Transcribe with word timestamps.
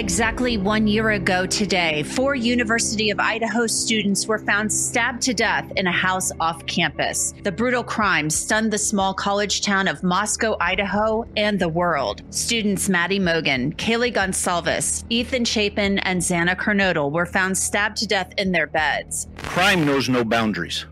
Exactly 0.00 0.56
one 0.56 0.86
year 0.86 1.10
ago 1.10 1.44
today, 1.44 2.02
four 2.02 2.34
University 2.34 3.10
of 3.10 3.20
Idaho 3.20 3.66
students 3.66 4.26
were 4.26 4.38
found 4.38 4.72
stabbed 4.72 5.20
to 5.24 5.34
death 5.34 5.70
in 5.76 5.86
a 5.86 5.92
house 5.92 6.32
off 6.40 6.64
campus. 6.64 7.34
The 7.42 7.52
brutal 7.52 7.84
crime 7.84 8.30
stunned 8.30 8.72
the 8.72 8.78
small 8.78 9.12
college 9.12 9.60
town 9.60 9.88
of 9.88 10.02
Moscow, 10.02 10.56
Idaho, 10.58 11.26
and 11.36 11.58
the 11.58 11.68
world. 11.68 12.22
Students 12.30 12.88
Maddie 12.88 13.20
Mogen, 13.20 13.76
Kaylee 13.76 14.14
Goncalves, 14.14 15.04
Ethan 15.10 15.44
Chapin, 15.44 15.98
and 15.98 16.22
Xana 16.22 16.56
Kernodle 16.56 17.12
were 17.12 17.26
found 17.26 17.58
stabbed 17.58 17.98
to 17.98 18.06
death 18.06 18.32
in 18.38 18.52
their 18.52 18.68
beds. 18.68 19.28
Crime 19.36 19.84
knows 19.84 20.08
no 20.08 20.24
boundaries, 20.24 20.86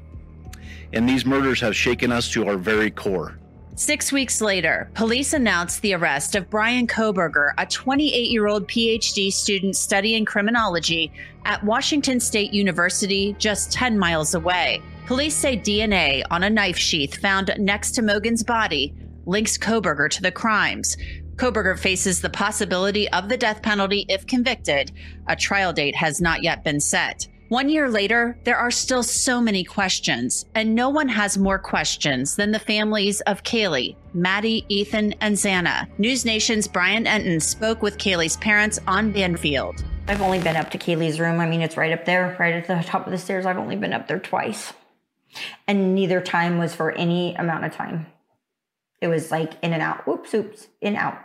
and 0.93 1.09
these 1.09 1.25
murders 1.25 1.63
have 1.63 1.75
shaken 1.75 2.13
us 2.13 2.31
to 2.33 2.47
our 2.47 2.59
very 2.59 2.91
core. 2.91 3.38
Six 3.79 4.11
weeks 4.11 4.41
later, 4.41 4.91
police 4.95 5.33
announced 5.33 5.83
the 5.83 5.95
arrest 5.95 6.35
of 6.35 6.51
Bryan 6.51 6.89
Kohberger, 6.89 7.53
a 7.59 7.65
28 7.65 8.29
year 8.29 8.49
old 8.49 8.67
PhD 8.67 9.33
student 9.33 9.77
studying 9.77 10.25
criminology 10.25 11.13
at 11.45 11.63
Washington 11.63 12.19
State 12.19 12.53
University, 12.53 13.37
just 13.39 13.71
10 13.71 13.97
miles 13.97 14.35
away. 14.35 14.83
Police 15.07 15.37
say 15.37 15.57
DNA 15.57 16.25
on 16.29 16.43
a 16.43 16.51
knife 16.51 16.77
sheath 16.77 17.19
found 17.19 17.55
next 17.57 17.93
to 17.93 18.03
Mogen's 18.03 18.43
body 18.43 18.93
links 19.27 19.57
Kohberger 19.57 20.11
to 20.11 20.23
the 20.23 20.33
crimes. 20.33 20.97
Koberger 21.37 21.79
faces 21.79 22.21
the 22.21 22.31
possibility 22.31 23.09
of 23.11 23.29
the 23.29 23.37
death 23.37 23.63
penalty 23.63 24.05
if 24.09 24.27
convicted. 24.27 24.91
A 25.29 25.37
trial 25.37 25.73
date 25.73 25.95
has 25.95 26.21
not 26.21 26.43
yet 26.43 26.65
been 26.65 26.81
set. 26.81 27.29
One 27.49 27.71
year 27.71 27.89
later, 27.89 28.37
there 28.45 28.59
are 28.59 28.71
still 28.71 29.03
so 29.03 29.41
many 29.41 29.65
questions, 29.65 30.45
and 30.55 30.75
no 30.75 30.91
one 30.91 31.09
has 31.09 31.39
more 31.39 31.59
questions 31.59 32.37
than 32.37 32.53
the 32.53 32.59
families 32.59 33.23
of 33.23 33.43
Kaylee, 33.43 33.97
Maddie, 34.13 34.67
Ethan, 34.69 35.15
and 35.23 35.35
Xana. 35.35 35.89
NewsNation's 35.99 36.69
Brian 36.69 37.07
Entin 37.07 37.41
spoke 37.41 37.81
with 37.81 37.97
Kaylee's 37.97 38.37
parents 38.37 38.79
on 38.87 39.13
Banfield. 39.13 39.83
I've 40.09 40.21
only 40.21 40.41
been 40.41 40.57
up 40.57 40.71
to 40.73 40.79
Kaylee's 40.79 41.19
room. 41.19 41.41
I 41.41 41.47
mean, 41.47 41.63
it's 41.63 41.79
right 41.79 41.93
up 41.93 42.05
there, 42.05 42.37
right 42.39 42.53
at 42.53 42.67
the 42.67 42.87
top 42.87 43.07
of 43.07 43.13
the 43.13 43.19
stairs. 43.19 43.47
I've 43.47 43.57
only 43.57 43.77
been 43.77 43.95
up 43.95 44.09
there 44.09 44.21
twice. 44.21 44.75
And 45.67 45.95
neither 45.95 46.21
time 46.21 46.59
was 46.59 46.75
for 46.75 46.93
any 46.93 47.35
amount 47.35 47.65
of 47.65 47.73
time. 47.73 48.09
It 49.01 49.09
was 49.09 49.31
like 49.31 49.55
in 49.63 49.73
and 49.73 49.83
out. 49.83 50.07
Oops, 50.07 50.35
oops, 50.35 50.69
in 50.83 50.89
and 50.89 50.97
out. 50.99 51.19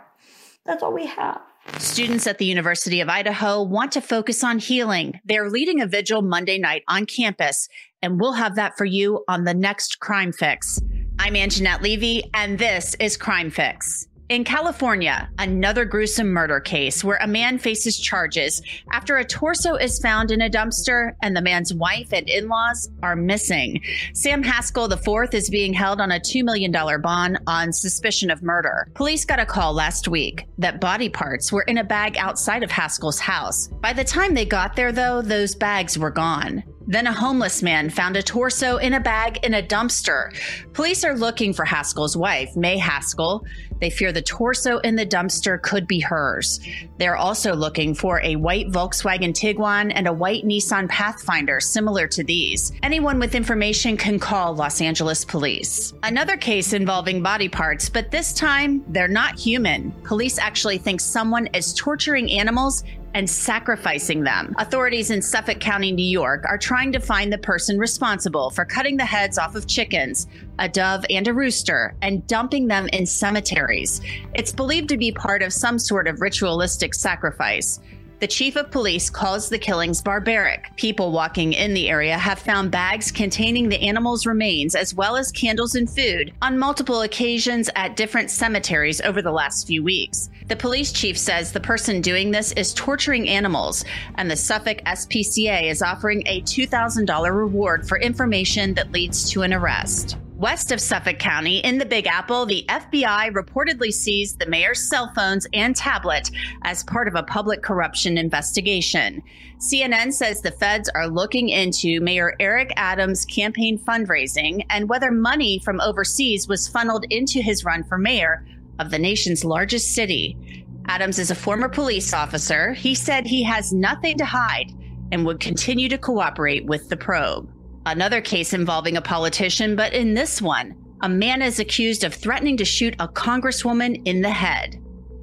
That's 0.64 0.82
all 0.82 0.94
we 0.94 1.04
have. 1.04 1.42
Students 1.78 2.26
at 2.26 2.38
the 2.38 2.44
University 2.44 3.00
of 3.00 3.08
Idaho 3.08 3.62
want 3.62 3.92
to 3.92 4.00
focus 4.00 4.44
on 4.44 4.58
healing. 4.58 5.20
They're 5.24 5.50
leading 5.50 5.80
a 5.80 5.86
vigil 5.86 6.22
Monday 6.22 6.58
night 6.58 6.84
on 6.88 7.06
campus, 7.06 7.68
and 8.02 8.20
we'll 8.20 8.32
have 8.34 8.54
that 8.56 8.76
for 8.78 8.84
you 8.84 9.24
on 9.28 9.44
the 9.44 9.54
next 9.54 10.00
Crime 10.00 10.32
Fix. 10.32 10.80
I'm 11.18 11.34
Angenette 11.34 11.82
Levy, 11.82 12.30
and 12.34 12.58
this 12.58 12.94
is 13.00 13.16
Crime 13.16 13.50
Fix. 13.50 14.06
In 14.30 14.42
California, 14.42 15.28
another 15.38 15.84
gruesome 15.84 16.28
murder 16.28 16.58
case 16.58 17.04
where 17.04 17.18
a 17.20 17.26
man 17.26 17.58
faces 17.58 17.98
charges 17.98 18.62
after 18.90 19.18
a 19.18 19.24
torso 19.24 19.74
is 19.74 19.98
found 19.98 20.30
in 20.30 20.40
a 20.40 20.48
dumpster 20.48 21.12
and 21.22 21.36
the 21.36 21.42
man's 21.42 21.74
wife 21.74 22.10
and 22.10 22.26
in 22.26 22.48
laws 22.48 22.88
are 23.02 23.16
missing. 23.16 23.82
Sam 24.14 24.42
Haskell 24.42 24.90
IV 24.90 25.34
is 25.34 25.50
being 25.50 25.74
held 25.74 26.00
on 26.00 26.10
a 26.10 26.18
$2 26.18 26.42
million 26.42 26.72
bond 27.02 27.38
on 27.46 27.70
suspicion 27.70 28.30
of 28.30 28.42
murder. 28.42 28.88
Police 28.94 29.26
got 29.26 29.40
a 29.40 29.46
call 29.46 29.74
last 29.74 30.08
week 30.08 30.46
that 30.56 30.80
body 30.80 31.10
parts 31.10 31.52
were 31.52 31.64
in 31.64 31.76
a 31.76 31.84
bag 31.84 32.16
outside 32.16 32.62
of 32.62 32.70
Haskell's 32.70 33.20
house. 33.20 33.68
By 33.82 33.92
the 33.92 34.04
time 34.04 34.32
they 34.32 34.46
got 34.46 34.74
there, 34.74 34.90
though, 34.90 35.20
those 35.20 35.54
bags 35.54 35.98
were 35.98 36.10
gone. 36.10 36.64
Then 36.86 37.06
a 37.06 37.12
homeless 37.12 37.62
man 37.62 37.88
found 37.88 38.16
a 38.16 38.22
torso 38.22 38.76
in 38.76 38.94
a 38.94 39.00
bag 39.00 39.38
in 39.44 39.54
a 39.54 39.62
dumpster. 39.62 40.34
Police 40.74 41.04
are 41.04 41.16
looking 41.16 41.52
for 41.52 41.64
Haskell's 41.64 42.16
wife, 42.16 42.54
Mei 42.56 42.76
Haskell. 42.76 43.44
They 43.80 43.90
fear 43.90 44.12
the 44.12 44.22
torso 44.22 44.78
in 44.78 44.94
the 44.94 45.06
dumpster 45.06 45.60
could 45.60 45.86
be 45.86 46.00
hers. 46.00 46.60
They're 46.98 47.16
also 47.16 47.54
looking 47.54 47.94
for 47.94 48.20
a 48.22 48.36
white 48.36 48.68
Volkswagen 48.68 49.32
Tiguan 49.32 49.92
and 49.94 50.06
a 50.06 50.12
white 50.12 50.44
Nissan 50.44 50.88
Pathfinder 50.88 51.60
similar 51.60 52.06
to 52.08 52.22
these. 52.22 52.72
Anyone 52.82 53.18
with 53.18 53.34
information 53.34 53.96
can 53.96 54.18
call 54.18 54.54
Los 54.54 54.80
Angeles 54.80 55.24
police. 55.24 55.92
Another 56.02 56.36
case 56.36 56.72
involving 56.72 57.22
body 57.22 57.48
parts, 57.48 57.88
but 57.88 58.10
this 58.10 58.32
time 58.32 58.84
they're 58.88 59.08
not 59.08 59.38
human. 59.38 59.90
Police 60.04 60.38
actually 60.38 60.78
think 60.78 61.00
someone 61.00 61.46
is 61.48 61.74
torturing 61.74 62.30
animals 62.30 62.84
and 63.14 63.30
sacrificing 63.30 64.24
them. 64.24 64.54
Authorities 64.58 65.10
in 65.10 65.22
Suffolk 65.22 65.60
County, 65.60 65.92
New 65.92 66.04
York 66.04 66.44
are 66.46 66.58
trying 66.58 66.92
to 66.92 67.00
find 67.00 67.32
the 67.32 67.38
person 67.38 67.78
responsible 67.78 68.50
for 68.50 68.64
cutting 68.64 68.96
the 68.96 69.04
heads 69.04 69.38
off 69.38 69.54
of 69.54 69.66
chickens, 69.66 70.26
a 70.58 70.68
dove, 70.68 71.06
and 71.08 71.26
a 71.26 71.32
rooster, 71.32 71.94
and 72.02 72.26
dumping 72.26 72.66
them 72.66 72.88
in 72.92 73.06
cemeteries. 73.06 74.00
It's 74.34 74.52
believed 74.52 74.88
to 74.90 74.96
be 74.96 75.12
part 75.12 75.42
of 75.42 75.52
some 75.52 75.78
sort 75.78 76.08
of 76.08 76.20
ritualistic 76.20 76.94
sacrifice. 76.94 77.80
The 78.24 78.28
chief 78.28 78.56
of 78.56 78.70
police 78.70 79.10
calls 79.10 79.50
the 79.50 79.58
killings 79.58 80.00
barbaric. 80.00 80.74
People 80.76 81.12
walking 81.12 81.52
in 81.52 81.74
the 81.74 81.90
area 81.90 82.16
have 82.16 82.38
found 82.38 82.70
bags 82.70 83.12
containing 83.12 83.68
the 83.68 83.82
animals' 83.82 84.24
remains 84.24 84.74
as 84.74 84.94
well 84.94 85.18
as 85.18 85.30
candles 85.30 85.74
and 85.74 85.90
food 85.90 86.32
on 86.40 86.58
multiple 86.58 87.02
occasions 87.02 87.68
at 87.76 87.96
different 87.96 88.30
cemeteries 88.30 89.02
over 89.02 89.20
the 89.20 89.30
last 89.30 89.66
few 89.66 89.84
weeks. 89.84 90.30
The 90.46 90.56
police 90.56 90.90
chief 90.90 91.18
says 91.18 91.52
the 91.52 91.60
person 91.60 92.00
doing 92.00 92.30
this 92.30 92.52
is 92.52 92.72
torturing 92.72 93.28
animals, 93.28 93.84
and 94.14 94.30
the 94.30 94.36
Suffolk 94.36 94.78
SPCA 94.86 95.68
is 95.68 95.82
offering 95.82 96.22
a 96.24 96.40
$2,000 96.40 97.30
reward 97.30 97.86
for 97.86 97.98
information 97.98 98.72
that 98.72 98.90
leads 98.90 99.28
to 99.32 99.42
an 99.42 99.52
arrest. 99.52 100.16
West 100.36 100.72
of 100.72 100.80
Suffolk 100.80 101.20
County 101.20 101.58
in 101.58 101.78
the 101.78 101.84
Big 101.84 102.08
Apple, 102.08 102.44
the 102.44 102.64
FBI 102.68 103.32
reportedly 103.32 103.92
seized 103.92 104.40
the 104.40 104.46
mayor's 104.46 104.88
cell 104.88 105.12
phones 105.14 105.46
and 105.52 105.76
tablet 105.76 106.28
as 106.62 106.82
part 106.82 107.06
of 107.06 107.14
a 107.14 107.22
public 107.22 107.62
corruption 107.62 108.18
investigation. 108.18 109.22
CNN 109.58 110.12
says 110.12 110.40
the 110.40 110.50
feds 110.50 110.88
are 110.88 111.06
looking 111.06 111.50
into 111.50 112.00
Mayor 112.00 112.34
Eric 112.40 112.72
Adams' 112.76 113.24
campaign 113.24 113.78
fundraising 113.78 114.66
and 114.70 114.88
whether 114.88 115.12
money 115.12 115.60
from 115.60 115.80
overseas 115.80 116.48
was 116.48 116.66
funneled 116.66 117.06
into 117.10 117.40
his 117.40 117.64
run 117.64 117.84
for 117.84 117.96
mayor 117.96 118.44
of 118.80 118.90
the 118.90 118.98
nation's 118.98 119.44
largest 119.44 119.94
city. 119.94 120.66
Adams 120.86 121.20
is 121.20 121.30
a 121.30 121.36
former 121.36 121.68
police 121.68 122.12
officer. 122.12 122.72
He 122.72 122.96
said 122.96 123.24
he 123.24 123.44
has 123.44 123.72
nothing 123.72 124.18
to 124.18 124.24
hide 124.24 124.72
and 125.12 125.24
would 125.24 125.38
continue 125.38 125.88
to 125.88 125.96
cooperate 125.96 126.66
with 126.66 126.88
the 126.88 126.96
probe. 126.96 127.48
Another 127.86 128.22
case 128.22 128.54
involving 128.54 128.96
a 128.96 129.02
politician, 129.02 129.76
but 129.76 129.92
in 129.92 130.14
this 130.14 130.40
one, 130.40 130.74
a 131.02 131.08
man 131.08 131.42
is 131.42 131.58
accused 131.58 132.02
of 132.02 132.14
threatening 132.14 132.56
to 132.56 132.64
shoot 132.64 132.94
a 132.98 133.08
congresswoman 133.08 134.00
in 134.06 134.22
the 134.22 134.30
head. 134.30 134.80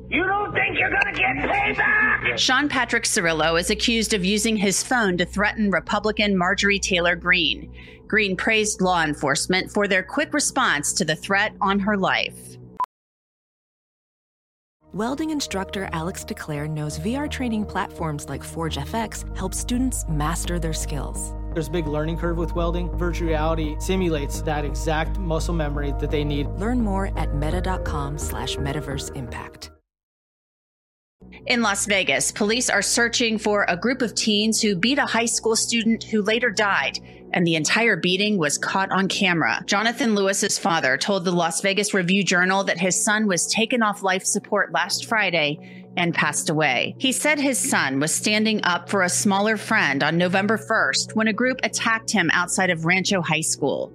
You 0.09 0.23
don't 0.25 0.53
think 0.53 0.77
you're 0.77 0.91
gonna 0.91 1.13
get 1.13 1.37
payback? 1.37 2.37
Sean 2.37 2.69
Patrick 2.69 3.05
Cirillo 3.05 3.59
is 3.59 3.71
accused 3.71 4.13
of 4.13 4.23
using 4.23 4.55
his 4.55 4.83
phone 4.83 5.17
to 5.17 5.25
threaten 5.25 5.71
Republican 5.71 6.37
Marjorie 6.37 6.77
Taylor 6.77 7.15
Greene. 7.15 7.73
Greene 8.07 8.35
praised 8.35 8.81
law 8.81 9.03
enforcement 9.03 9.71
for 9.71 9.87
their 9.87 10.03
quick 10.03 10.31
response 10.33 10.93
to 10.93 11.05
the 11.05 11.15
threat 11.15 11.53
on 11.61 11.79
her 11.79 11.97
life. 11.97 12.57
Welding 14.93 15.29
instructor 15.29 15.89
Alex 15.93 16.25
DeClaire 16.25 16.69
knows 16.69 16.99
VR 16.99 17.31
training 17.31 17.65
platforms 17.65 18.27
like 18.27 18.43
Forge 18.43 18.75
FX 18.75 19.25
help 19.35 19.53
students 19.53 20.05
master 20.09 20.59
their 20.59 20.73
skills. 20.73 21.33
There's 21.53 21.67
a 21.67 21.71
big 21.71 21.87
learning 21.87 22.17
curve 22.17 22.37
with 22.37 22.55
welding. 22.55 22.89
Virtual 22.97 23.27
reality 23.27 23.75
simulates 23.79 24.41
that 24.43 24.63
exact 24.63 25.19
muscle 25.19 25.53
memory 25.53 25.93
that 25.99 26.09
they 26.09 26.23
need. 26.23 26.47
Learn 26.51 26.81
more 26.81 27.11
at 27.17 27.35
meta.com 27.35 28.17
slash 28.17 28.55
metaverse 28.55 29.15
impact. 29.15 29.71
In 31.47 31.61
Las 31.61 31.85
Vegas, 31.85 32.31
police 32.31 32.69
are 32.69 32.81
searching 32.81 33.37
for 33.37 33.65
a 33.67 33.77
group 33.77 34.01
of 34.01 34.15
teens 34.15 34.61
who 34.61 34.75
beat 34.75 34.97
a 34.97 35.05
high 35.05 35.25
school 35.25 35.55
student 35.55 36.03
who 36.03 36.21
later 36.21 36.49
died, 36.49 36.99
and 37.33 37.45
the 37.45 37.55
entire 37.55 37.95
beating 37.95 38.37
was 38.37 38.57
caught 38.57 38.91
on 38.91 39.07
camera. 39.07 39.61
Jonathan 39.65 40.15
Lewis's 40.15 40.57
father 40.57 40.97
told 40.97 41.25
the 41.25 41.31
Las 41.31 41.61
Vegas 41.61 41.93
Review 41.93 42.23
Journal 42.23 42.63
that 42.65 42.79
his 42.79 43.01
son 43.01 43.27
was 43.27 43.47
taken 43.47 43.81
off 43.81 44.03
life 44.03 44.23
support 44.23 44.71
last 44.71 45.05
Friday 45.05 45.80
and 45.97 46.13
passed 46.13 46.49
away. 46.49 46.95
He 46.97 47.11
said 47.11 47.39
his 47.39 47.57
son 47.57 47.99
was 47.99 48.13
standing 48.13 48.61
up 48.63 48.89
for 48.89 49.03
a 49.03 49.09
smaller 49.09 49.57
friend 49.57 50.03
on 50.03 50.17
November 50.17 50.57
1st 50.57 51.15
when 51.15 51.27
a 51.27 51.33
group 51.33 51.59
attacked 51.63 52.11
him 52.11 52.29
outside 52.33 52.69
of 52.69 52.85
Rancho 52.85 53.21
High 53.21 53.41
School. 53.41 53.91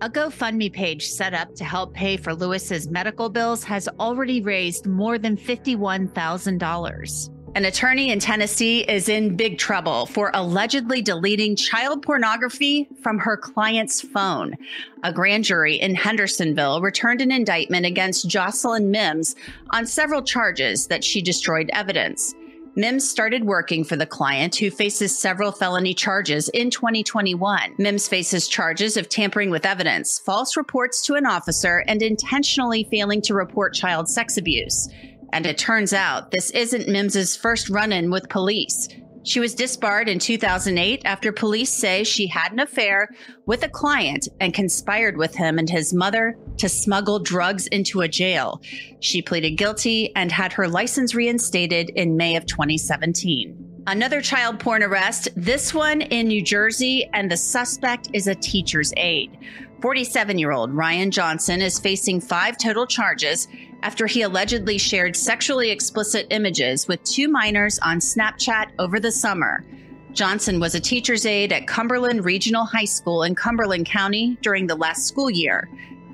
A 0.00 0.08
GoFundMe 0.08 0.72
page 0.72 1.06
set 1.06 1.34
up 1.34 1.54
to 1.56 1.64
help 1.64 1.94
pay 1.94 2.16
for 2.16 2.34
Lewis's 2.34 2.88
medical 2.88 3.28
bills 3.28 3.62
has 3.64 3.88
already 4.00 4.40
raised 4.40 4.86
more 4.86 5.18
than 5.18 5.36
$51,000. 5.36 7.41
An 7.54 7.66
attorney 7.66 8.10
in 8.10 8.18
Tennessee 8.18 8.80
is 8.80 9.10
in 9.10 9.36
big 9.36 9.58
trouble 9.58 10.06
for 10.06 10.30
allegedly 10.32 11.02
deleting 11.02 11.54
child 11.54 12.02
pornography 12.02 12.88
from 13.02 13.18
her 13.18 13.36
client's 13.36 14.00
phone. 14.00 14.56
A 15.02 15.12
grand 15.12 15.44
jury 15.44 15.74
in 15.74 15.94
Hendersonville 15.94 16.80
returned 16.80 17.20
an 17.20 17.30
indictment 17.30 17.84
against 17.84 18.26
Jocelyn 18.26 18.90
Mims 18.90 19.36
on 19.68 19.84
several 19.84 20.22
charges 20.22 20.86
that 20.86 21.04
she 21.04 21.20
destroyed 21.20 21.68
evidence. 21.74 22.34
Mims 22.74 23.06
started 23.06 23.44
working 23.44 23.84
for 23.84 23.96
the 23.96 24.06
client 24.06 24.56
who 24.56 24.70
faces 24.70 25.18
several 25.18 25.52
felony 25.52 25.92
charges 25.92 26.48
in 26.48 26.70
2021. 26.70 27.74
Mims 27.76 28.08
faces 28.08 28.48
charges 28.48 28.96
of 28.96 29.10
tampering 29.10 29.50
with 29.50 29.66
evidence, 29.66 30.18
false 30.18 30.56
reports 30.56 31.04
to 31.04 31.16
an 31.16 31.26
officer, 31.26 31.84
and 31.86 32.00
intentionally 32.00 32.84
failing 32.84 33.20
to 33.20 33.34
report 33.34 33.74
child 33.74 34.08
sex 34.08 34.38
abuse. 34.38 34.88
And 35.32 35.46
it 35.46 35.58
turns 35.58 35.92
out 35.92 36.30
this 36.30 36.50
isn't 36.50 36.88
Mims's 36.88 37.36
first 37.36 37.70
run 37.70 37.92
in 37.92 38.10
with 38.10 38.28
police. 38.28 38.88
She 39.24 39.38
was 39.38 39.54
disbarred 39.54 40.08
in 40.08 40.18
2008 40.18 41.02
after 41.04 41.32
police 41.32 41.70
say 41.70 42.02
she 42.02 42.26
had 42.26 42.52
an 42.52 42.58
affair 42.58 43.08
with 43.46 43.62
a 43.62 43.68
client 43.68 44.28
and 44.40 44.52
conspired 44.52 45.16
with 45.16 45.34
him 45.34 45.58
and 45.58 45.70
his 45.70 45.94
mother 45.94 46.36
to 46.58 46.68
smuggle 46.68 47.20
drugs 47.20 47.68
into 47.68 48.00
a 48.00 48.08
jail. 48.08 48.60
She 49.00 49.22
pleaded 49.22 49.52
guilty 49.52 50.14
and 50.16 50.32
had 50.32 50.52
her 50.52 50.66
license 50.66 51.14
reinstated 51.14 51.90
in 51.90 52.16
May 52.16 52.34
of 52.34 52.46
2017. 52.46 53.84
Another 53.86 54.20
child 54.20 54.58
porn 54.58 54.82
arrest, 54.82 55.28
this 55.36 55.72
one 55.72 56.02
in 56.02 56.28
New 56.28 56.42
Jersey, 56.42 57.08
and 57.12 57.30
the 57.30 57.36
suspect 57.36 58.08
is 58.12 58.26
a 58.26 58.34
teacher's 58.34 58.92
aide. 58.96 59.38
47 59.80 60.38
year 60.38 60.52
old 60.52 60.72
Ryan 60.72 61.10
Johnson 61.10 61.60
is 61.60 61.80
facing 61.80 62.20
five 62.20 62.56
total 62.56 62.86
charges 62.86 63.48
after 63.82 64.06
he 64.06 64.22
allegedly 64.22 64.78
shared 64.78 65.16
sexually 65.16 65.70
explicit 65.70 66.26
images 66.30 66.88
with 66.88 67.02
two 67.04 67.28
minors 67.28 67.78
on 67.80 67.98
Snapchat 67.98 68.70
over 68.78 69.00
the 69.00 69.12
summer. 69.12 69.64
Johnson 70.12 70.60
was 70.60 70.74
a 70.74 70.80
teacher's 70.80 71.26
aide 71.26 71.52
at 71.52 71.66
Cumberland 71.66 72.24
Regional 72.24 72.64
High 72.64 72.84
School 72.84 73.22
in 73.22 73.34
Cumberland 73.34 73.86
County 73.86 74.36
during 74.42 74.66
the 74.66 74.74
last 74.74 75.06
school 75.06 75.30
year. 75.30 75.68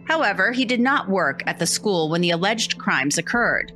However, 0.07 0.53
he 0.53 0.65
did 0.65 0.81
not 0.81 1.09
work 1.09 1.43
at 1.47 1.59
the 1.59 1.67
school 1.67 2.09
when 2.09 2.21
the 2.21 2.31
alleged 2.31 2.79
crimes 2.79 3.19
occurred. 3.19 3.73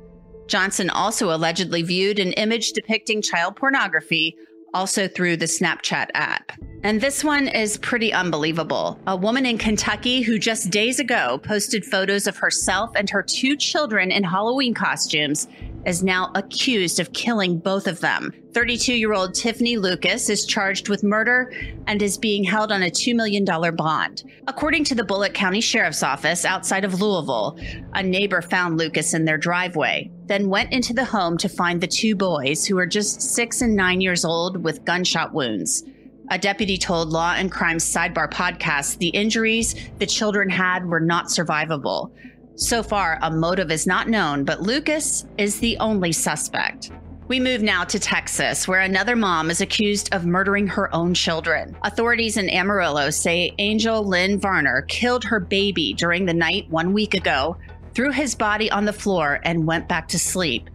Johnson 0.47 0.89
also 0.89 1.33
allegedly 1.33 1.83
viewed 1.83 2.19
an 2.19 2.33
image 2.33 2.71
depicting 2.71 3.21
child 3.21 3.55
pornography 3.55 4.35
also 4.73 5.07
through 5.07 5.37
the 5.37 5.45
Snapchat 5.45 6.07
app. 6.13 6.51
And 6.83 6.99
this 6.99 7.23
one 7.23 7.47
is 7.47 7.77
pretty 7.77 8.11
unbelievable. 8.11 8.99
A 9.07 9.15
woman 9.15 9.45
in 9.45 9.57
Kentucky 9.57 10.21
who 10.21 10.37
just 10.37 10.69
days 10.69 10.99
ago 10.99 11.39
posted 11.43 11.85
photos 11.85 12.27
of 12.27 12.35
herself 12.37 12.91
and 12.95 13.09
her 13.09 13.23
two 13.23 13.55
children 13.55 14.11
in 14.11 14.23
Halloween 14.23 14.73
costumes 14.73 15.47
is 15.85 16.03
now 16.03 16.31
accused 16.35 16.99
of 16.99 17.13
killing 17.13 17.57
both 17.57 17.87
of 17.87 17.99
them. 17.99 18.33
32 18.53 18.93
year 18.93 19.13
old 19.13 19.33
Tiffany 19.33 19.77
Lucas 19.77 20.29
is 20.29 20.45
charged 20.45 20.89
with 20.89 21.03
murder 21.03 21.51
and 21.87 22.01
is 22.01 22.17
being 22.17 22.43
held 22.43 22.71
on 22.71 22.83
a 22.83 22.89
$2 22.89 23.15
million 23.15 23.43
bond. 23.75 24.23
According 24.47 24.83
to 24.85 24.95
the 24.95 25.03
Bullitt 25.03 25.33
County 25.33 25.61
Sheriff's 25.61 26.03
Office 26.03 26.45
outside 26.45 26.85
of 26.85 27.01
Louisville, 27.01 27.57
a 27.93 28.03
neighbor 28.03 28.41
found 28.41 28.77
Lucas 28.77 29.13
in 29.13 29.25
their 29.25 29.37
driveway, 29.37 30.11
then 30.25 30.49
went 30.49 30.71
into 30.71 30.93
the 30.93 31.05
home 31.05 31.37
to 31.39 31.49
find 31.49 31.81
the 31.81 31.87
two 31.87 32.15
boys 32.15 32.65
who 32.65 32.77
are 32.77 32.85
just 32.85 33.21
six 33.21 33.61
and 33.61 33.75
nine 33.75 34.01
years 34.01 34.23
old 34.23 34.63
with 34.63 34.85
gunshot 34.85 35.33
wounds. 35.33 35.83
A 36.31 36.37
deputy 36.37 36.77
told 36.77 37.09
Law 37.09 37.33
and 37.33 37.51
Crime 37.51 37.77
Sidebar 37.77 38.31
podcast 38.31 38.97
the 38.97 39.09
injuries 39.09 39.75
the 39.99 40.05
children 40.05 40.49
had 40.49 40.85
were 40.85 41.01
not 41.01 41.25
survivable. 41.25 42.11
So 42.55 42.83
far, 42.83 43.17
a 43.23 43.31
motive 43.31 43.71
is 43.71 43.87
not 43.87 44.07
known, 44.07 44.43
but 44.43 44.61
Lucas 44.61 45.25
is 45.39 45.59
the 45.59 45.75
only 45.79 46.11
suspect. 46.11 46.91
We 47.27 47.39
move 47.39 47.63
now 47.63 47.83
to 47.85 47.97
Texas, 47.97 48.67
where 48.67 48.81
another 48.81 49.15
mom 49.15 49.49
is 49.49 49.59
accused 49.59 50.13
of 50.13 50.27
murdering 50.27 50.67
her 50.67 50.93
own 50.93 51.15
children. 51.15 51.75
Authorities 51.81 52.37
in 52.37 52.49
Amarillo 52.49 53.09
say 53.09 53.53
Angel 53.57 54.03
Lynn 54.03 54.39
Varner 54.39 54.83
killed 54.83 55.23
her 55.23 55.39
baby 55.39 55.93
during 55.93 56.25
the 56.25 56.33
night 56.33 56.69
one 56.69 56.93
week 56.93 57.15
ago, 57.15 57.57
threw 57.95 58.11
his 58.11 58.35
body 58.35 58.69
on 58.69 58.85
the 58.85 58.93
floor, 58.93 59.39
and 59.45 59.65
went 59.65 59.87
back 59.87 60.07
to 60.09 60.19
sleep. 60.19 60.69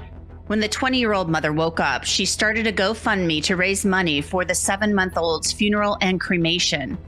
When 0.49 0.59
the 0.59 0.69
20 0.69 0.99
year 0.99 1.13
old 1.13 1.29
mother 1.29 1.53
woke 1.53 1.79
up, 1.79 2.03
she 2.03 2.25
started 2.25 2.67
a 2.67 2.73
GoFundMe 2.73 3.43
to 3.45 3.55
raise 3.55 3.85
money 3.85 4.21
for 4.21 4.45
the 4.45 4.55
seven 4.55 4.93
month 4.95 5.17
old's 5.17 5.53
funeral 5.53 5.97
and 6.01 6.19
cremation. 6.19 6.99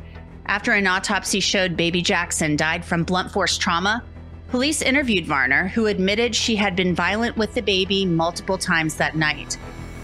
After 0.46 0.72
an 0.72 0.86
autopsy 0.86 1.40
showed 1.40 1.76
baby 1.76 2.02
Jackson 2.02 2.54
died 2.54 2.84
from 2.84 3.02
blunt 3.02 3.32
force 3.32 3.56
trauma, 3.58 4.04
Police 4.50 4.82
interviewed 4.82 5.26
Varner, 5.26 5.68
who 5.68 5.86
admitted 5.86 6.34
she 6.34 6.56
had 6.56 6.74
been 6.74 6.92
violent 6.92 7.36
with 7.36 7.54
the 7.54 7.62
baby 7.62 8.04
multiple 8.04 8.58
times 8.58 8.96
that 8.96 9.14
night. 9.14 9.56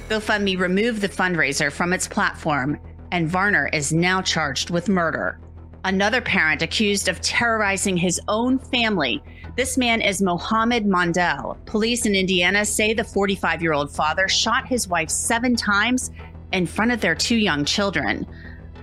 GoFundMe 0.09 0.57
removed 0.57 1.01
the 1.01 1.09
fundraiser 1.09 1.73
from 1.73 1.93
its 1.93 2.07
platform, 2.07 2.79
and 3.11 3.29
Varner 3.29 3.69
is 3.73 3.93
now 3.93 4.23
charged 4.23 4.71
with 4.71 4.89
murder. 4.89 5.41
Another 5.85 6.21
parent 6.21 6.63
accused 6.63 7.09
of 7.09 7.21
terrorizing 7.21 7.97
his 7.97 8.21
own 8.29 8.61
family. 8.61 9.21
This 9.57 9.77
man 9.77 10.01
is 10.01 10.23
Mohammed 10.23 10.87
Mondel. 10.87 11.59
Police 11.67 12.07
in 12.07 12.15
Indiana 12.15 12.65
say 12.65 12.95
the 12.95 13.03
45 13.03 13.63
year 13.63 13.73
old 13.73 13.91
father 13.91 14.29
shot 14.29 14.69
his 14.69 14.87
wife 14.87 15.11
seven 15.11 15.57
times 15.57 16.13
in 16.53 16.67
front 16.67 16.93
of 16.93 17.01
their 17.01 17.17
two 17.17 17.37
young 17.37 17.65
children. 17.65 18.25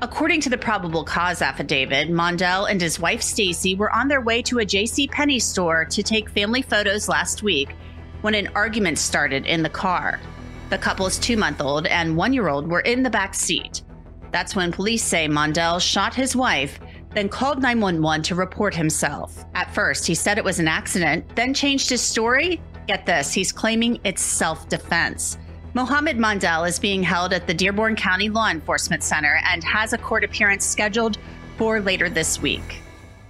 According 0.04 0.42
to 0.42 0.50
the 0.50 0.58
probable 0.58 1.06
cause 1.06 1.42
affidavit, 1.42 2.10
Mondell 2.10 2.70
and 2.70 2.82
his 2.82 3.00
wife 3.00 3.22
Stacy 3.22 3.74
were 3.74 3.90
on 3.96 4.10
their 4.10 4.20
way 4.20 4.42
to 4.42 4.60
a 4.60 4.66
J.C. 4.66 5.08
Penney 5.08 5.40
store 5.40 5.86
to 5.86 6.04
take 6.04 6.30
family 6.30 6.62
photos 6.62 7.08
last 7.08 7.42
week 7.42 7.70
when 8.20 8.36
an 8.36 8.50
argument 8.54 8.98
started 8.98 9.46
in 9.46 9.64
the 9.64 9.70
car. 9.70 10.20
The 10.70 10.78
couple's 10.78 11.18
two-month-old 11.18 11.88
and 11.88 12.18
one-year-old 12.18 12.68
were 12.68 12.82
in 12.82 13.02
the 13.02 13.10
back 13.10 13.34
seat. 13.34 13.84
That's 14.34 14.58
when 14.58 14.74
police 14.74 15.06
say 15.06 15.30
Mondell 15.30 15.80
shot 15.80 16.14
his 16.14 16.36
wife, 16.36 16.82
then 17.12 17.30
called 17.30 17.62
911 17.62 18.24
to 18.24 18.36
report 18.36 18.76
himself. 18.76 19.46
At 19.56 19.74
first, 19.74 20.06
he 20.06 20.16
said 20.16 20.38
it 20.38 20.44
was 20.44 20.60
an 20.60 20.68
accident, 20.68 21.34
then 21.34 21.54
changed 21.54 21.90
his 21.90 22.02
story. 22.02 22.62
Get 22.88 23.06
this, 23.06 23.32
he's 23.32 23.54
claiming 23.54 24.02
it's 24.04 24.22
self-defense. 24.22 25.38
Mohammed 25.76 26.20
Mondel 26.20 26.66
is 26.66 26.78
being 26.78 27.02
held 27.02 27.34
at 27.34 27.48
the 27.48 27.54
Dearborn 27.54 27.96
County 27.96 28.30
Law 28.30 28.50
Enforcement 28.50 29.02
Center 29.02 29.40
and 29.44 29.64
has 29.64 29.92
a 29.92 29.98
court 29.98 30.24
appearance 30.24 30.64
scheduled 30.64 31.18
for 31.58 31.80
later 31.80 32.12
this 32.12 32.40
week. 32.40 32.84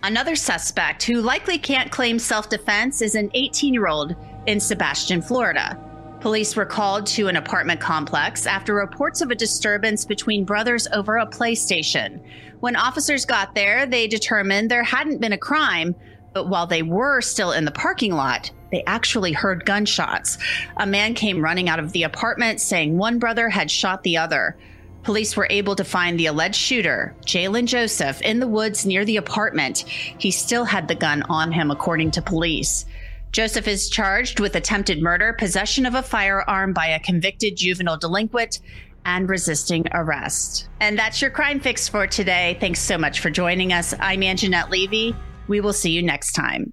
Another 0.04 0.36
suspect 0.36 1.04
who 1.04 1.22
likely 1.22 1.58
can't 1.58 1.90
claim 1.90 2.20
self 2.20 2.50
defense 2.50 3.02
is 3.02 3.16
an 3.16 3.32
18 3.34 3.74
year 3.74 3.88
old 3.88 4.18
in 4.46 4.60
Sebastian, 4.60 5.22
Florida. 5.22 5.80
Police 6.20 6.58
were 6.58 6.66
called 6.66 7.06
to 7.08 7.30
an 7.30 7.38
apartment 7.38 7.80
complex 7.80 8.46
after 8.46 8.74
reports 8.74 9.22
of 9.22 9.32
a 9.32 9.36
disturbance 9.36 10.04
between 10.04 10.44
brothers 10.44 10.86
over 10.92 11.18
a 11.18 11.26
PlayStation. 11.26 12.22
When 12.60 12.76
officers 12.76 13.26
got 13.26 13.56
there, 13.56 13.86
they 13.86 14.06
determined 14.06 14.70
there 14.70 14.84
hadn't 14.84 15.22
been 15.22 15.34
a 15.34 15.38
crime, 15.38 15.96
but 16.34 16.50
while 16.50 16.68
they 16.68 16.82
were 16.82 17.22
still 17.22 17.54
in 17.54 17.64
the 17.64 17.72
parking 17.72 18.14
lot, 18.14 18.52
they 18.74 18.84
actually 18.86 19.32
heard 19.32 19.66
gunshots. 19.66 20.38
A 20.78 20.86
man 20.86 21.14
came 21.14 21.44
running 21.44 21.70
out 21.70 21.80
of 21.80 21.92
the 21.92 22.04
apartment 22.04 22.60
saying 22.60 22.98
one 22.98 23.20
brother 23.20 23.50
had 23.50 23.70
shot 23.70 24.04
the 24.04 24.18
other. 24.18 24.58
Police 25.04 25.36
were 25.36 25.48
able 25.50 25.76
to 25.76 25.84
find 25.84 26.18
the 26.18 26.28
alleged 26.28 26.56
shooter, 26.56 27.14
Jalen 27.26 27.66
Joseph, 27.66 28.22
in 28.22 28.40
the 28.40 28.48
woods 28.48 28.86
near 28.86 29.04
the 29.04 29.18
apartment. 29.18 29.80
He 29.80 30.32
still 30.32 30.64
had 30.64 30.88
the 30.88 30.96
gun 30.96 31.24
on 31.24 31.52
him, 31.52 31.72
according 31.72 32.12
to 32.12 32.22
police. 32.22 32.86
Joseph 33.32 33.68
is 33.68 33.90
charged 33.90 34.40
with 34.40 34.56
attempted 34.56 35.02
murder, 35.02 35.34
possession 35.34 35.86
of 35.86 35.96
a 35.96 36.04
firearm 36.04 36.72
by 36.72 36.88
a 36.88 37.00
convicted 37.00 37.58
juvenile 37.58 37.98
delinquent, 37.98 38.60
and 39.06 39.28
resisting 39.28 39.86
arrest. 39.92 40.70
And 40.80 40.98
that's 40.98 41.22
your 41.22 41.32
crime 41.32 41.60
fix 41.60 41.90
for 41.90 42.08
today. 42.08 42.58
Thanks 42.60 42.80
so 42.80 42.98
much 42.98 43.20
for 43.20 43.30
joining 43.30 43.74
us. 43.74 43.94
I'm 44.00 44.22
Angenette 44.22 44.70
Levy. 44.70 45.16
We 45.48 45.60
will 45.60 45.74
see 45.74 45.92
you 45.92 46.02
next 46.02 46.32
time. 46.32 46.72